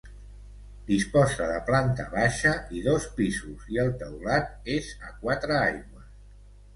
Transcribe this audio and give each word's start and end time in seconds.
Disposa 0.85 1.49
de 1.49 1.57
planta 1.67 2.05
baixa 2.13 2.53
i 2.77 2.81
dos 2.87 3.05
pisos 3.19 3.67
i 3.75 3.79
el 3.83 3.91
teulat 3.99 4.73
és 4.77 4.89
a 5.09 5.13
quatre 5.19 5.57
aigües. 5.59 6.09